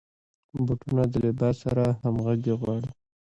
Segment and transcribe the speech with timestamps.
[0.65, 2.89] بوټونه د لباس سره همغږي غواړي.